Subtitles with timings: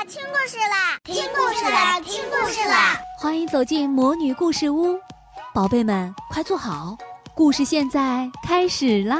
[0.00, 2.98] 啦，听故事啦，听故事啦，听故事啦！
[3.18, 4.98] 欢迎走进魔女故事屋，
[5.52, 6.96] 宝贝们快坐好，
[7.34, 9.16] 故事现在开始啦！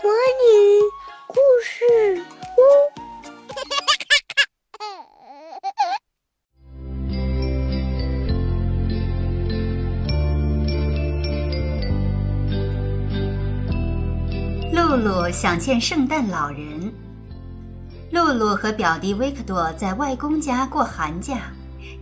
[0.00, 0.80] 魔女
[1.26, 2.60] 故事屋。
[14.72, 17.09] 露露想见圣诞老人。
[18.10, 21.42] 露露和表弟维克多在外公家过寒假，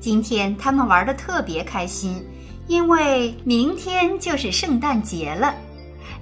[0.01, 2.25] 今天他们玩的特别开心，
[2.67, 5.55] 因为明天就是圣诞节了。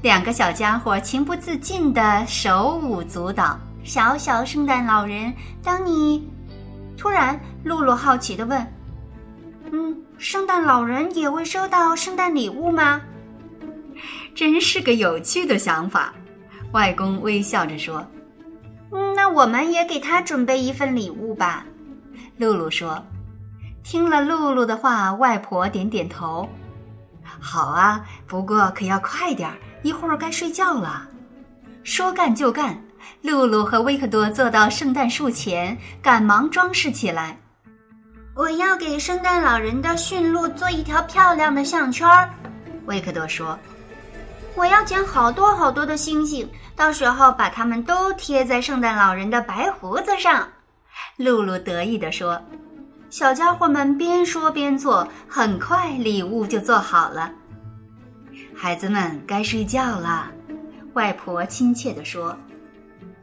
[0.03, 3.59] 两个小家伙情不自禁的手舞足蹈。
[3.85, 5.33] 小小圣诞老人，
[5.63, 6.29] 当你……
[6.99, 8.67] 突然，露露好奇地问
[9.71, 13.01] ：“嗯，圣诞老人也会收到圣诞礼物吗？”
[14.35, 16.13] 真是个有趣的想法。
[16.73, 18.05] 外公微笑着说。
[19.29, 21.65] 我们也给他准备一份礼物吧。”
[22.39, 23.03] 露露说。
[23.83, 26.49] 听了露露的话，外婆点点头
[27.23, 31.09] ：“好啊，不过可要快点儿，一会儿该睡觉了。”
[31.85, 32.77] 说干就干，
[33.23, 37.39] 露露和维克多坐到圣诞树前，赶忙装饰起来。
[38.35, 42.29] 我要给圣诞老人的驯鹿做一条漂亮的项圈儿，
[42.87, 43.57] 维克多说。
[44.57, 50.49] 我要捡好多好多的星星，到时候把它们都贴在圣诞老人的白胡子上。”
[51.19, 52.41] 露露得意地说。
[53.09, 57.31] 小家伙们边说边做，很快礼物就做好了。
[58.55, 60.29] 孩子们该睡觉了，
[60.95, 62.37] 外婆亲切地说。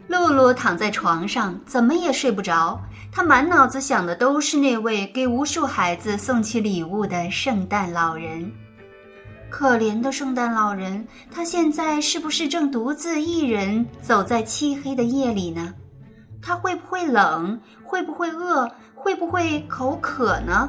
[0.07, 2.79] 露露躺在床上，怎么也睡不着。
[3.11, 8.51] 她满脑子想的都是那位给无数孩子送去礼物的圣诞老人。
[9.53, 15.71] 可怜的圣诞老人，他现在是不是正独自一人走在漆黑的夜里呢？
[16.41, 17.61] 他会不会冷？
[17.83, 18.67] 会不会饿？
[18.95, 20.67] 会不会口渴呢？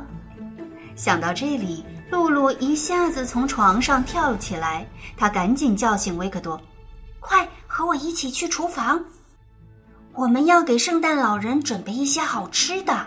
[0.96, 6.60] 想到这里，露露一下子从床上跳了起来，她赶紧叫醒维克多
[7.20, 9.03] ：“快和我一起去厨房，
[10.12, 13.06] 我们要给圣诞老人准备一些好吃的。”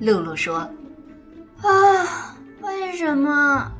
[0.00, 0.68] 露露说
[1.62, 3.70] ：“啊，为什么？”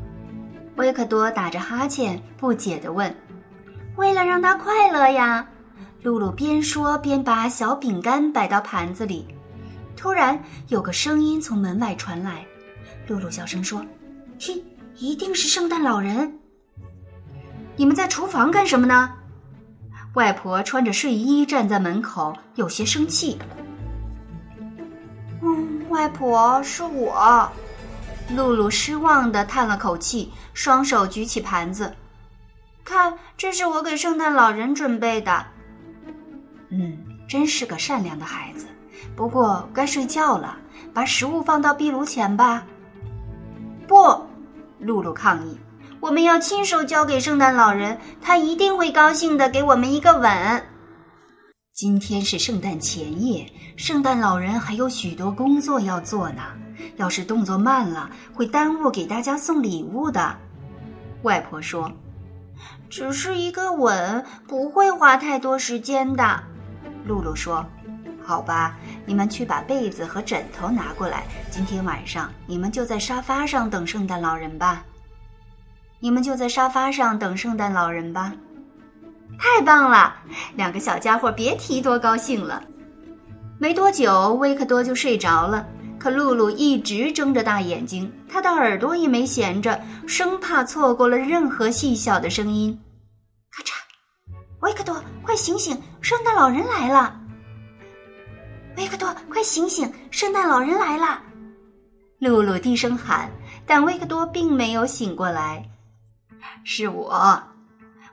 [0.77, 3.15] 维克多打着哈欠，不解地问
[3.97, 5.47] ：“为了让他快乐呀。”
[6.03, 9.27] 露露边说边把小饼干摆到盘子里。
[9.97, 12.45] 突然，有个声音从门外传来。
[13.09, 13.85] 露露小声说
[14.39, 14.63] ：“听，
[14.97, 16.33] 一定是圣诞老人。”
[17.75, 19.13] 你们在厨房干什么呢？
[20.15, 23.39] 外婆穿着睡衣站在门口，有些生气。
[25.43, 27.51] “嗯，外婆，是我。”
[28.35, 31.95] 露露失望地叹了口气，双手举起盘子，
[32.85, 35.45] 看，这是我给圣诞老人准备的。
[36.71, 36.99] 嗯，
[37.29, 38.67] 真是个善良的孩子。
[39.15, 40.57] 不过该睡觉了，
[40.93, 42.65] 把食物放到壁炉前吧。
[43.87, 43.95] 不，
[44.81, 45.57] 露露抗议，
[46.01, 50.63] 我们要亲手交给圣诞老人，他一定会高兴的，给我们一个吻。
[51.77, 56.41] 今天是圣诞前夜，圣诞老人还有许多工作要做呢。
[56.97, 60.35] 要是动作慢了，会耽误给大家送礼物的。
[61.21, 61.93] 外婆说
[62.89, 66.43] ：“只是一个吻，不会花太多时间的。”
[67.05, 67.63] 露露说
[68.25, 71.25] ：“好吧，你们去把被子和枕头拿过来。
[71.51, 74.83] 今天晚上你们就在沙发上等圣诞老人吧。
[76.01, 78.33] 你们就在沙发上等圣诞老人吧。
[79.39, 80.15] 太棒了！
[80.55, 82.63] 两个小家伙别提多高兴了。
[83.59, 85.67] 没多久，维克多就睡着了。
[85.99, 92.79] 可露露一直睁着大眼睛，她的耳朵也没闲着，生怕错过了任何细小的声音。
[93.51, 93.73] 咔嚓！
[94.61, 95.81] 维克多，快醒醒！
[96.01, 97.19] 圣诞老人来了！
[98.77, 99.91] 维克多，快醒醒！
[100.11, 101.21] 圣诞老人来了！
[102.19, 103.31] 露露低声喊，
[103.67, 105.67] 但维克多并没有醒过来。
[106.63, 107.43] 是我，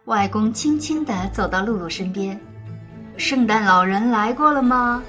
[0.05, 2.39] 外公轻轻地走到露露身边。
[3.15, 5.01] 圣诞老人来过了吗？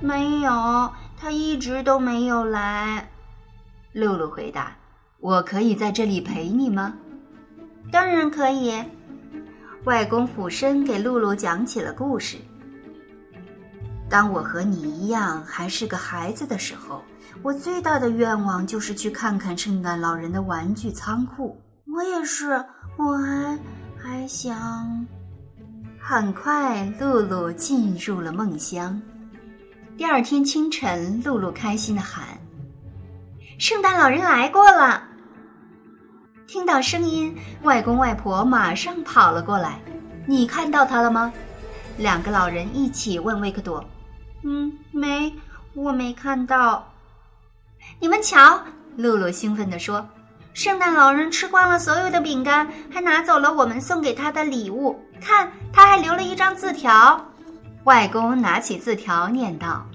[0.00, 0.90] 没有。
[1.22, 3.06] 他一直都没有来，
[3.92, 4.74] 露露回答
[5.20, 6.94] ：“我可以在这里陪你吗
[7.92, 8.82] ？”“当然可以。”
[9.84, 12.38] 外公俯身给露露讲起了故事。
[14.08, 17.02] 当我和你一样还是个孩子的时候，
[17.42, 21.60] 我最大的愿望就是去看看圣诞老人的玩具仓库。
[21.94, 22.64] 我也是，
[22.96, 23.58] 我还
[24.02, 25.06] 还想。
[25.98, 29.00] 很快，露露进入了梦乡。
[29.96, 32.26] 第二天清晨，露露开心的喊
[33.58, 35.02] ：“圣诞老人来过了！”
[36.48, 39.78] 听到声音，外公外婆马上跑了过来。
[40.26, 41.32] “你看到他了吗？”
[41.98, 43.84] 两个老人一起问维克多。
[44.42, 45.32] “嗯，没，
[45.74, 46.90] 我没看到。
[47.98, 48.58] 你们瞧，
[48.96, 50.08] 露露兴奋地说
[50.52, 54.98] ：“圣诞老人吃光了所有的饼干，还拿走了我们送给他的礼物。
[55.20, 57.24] 看，他还留了一张字条。”
[57.84, 59.86] 外公拿起字条念道：“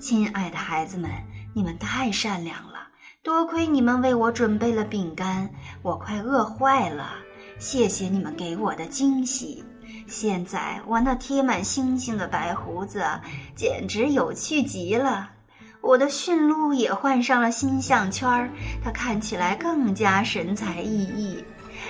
[0.00, 1.10] 亲爱的孩子们，
[1.54, 2.88] 你们太善良了，
[3.22, 5.48] 多亏你们为我准备了饼干，
[5.82, 7.12] 我快饿坏了。
[7.58, 9.64] 谢谢你们给我的惊喜。
[10.06, 13.04] 现在我那贴满星星的白胡子
[13.54, 15.30] 简直有趣极了。
[15.84, 18.48] 我的驯鹿也换上了新项圈儿，
[18.82, 21.44] 它看起来更加神采奕奕。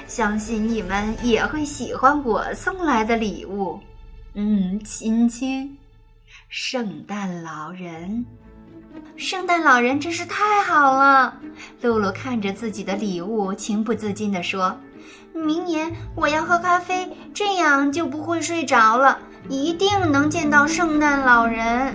[0.09, 3.79] 相信你们也会喜欢我送来的礼物。”
[4.35, 5.79] 嗯，亲亲，
[6.49, 8.27] 圣诞老人，
[9.17, 11.41] 圣诞老人真是太好了。
[11.81, 14.77] 露露看着自己的礼物，情不自禁地说
[15.33, 19.17] ：“明年我要喝咖啡，这样就不会睡着了，
[19.49, 21.95] 一定能见到圣诞老人。”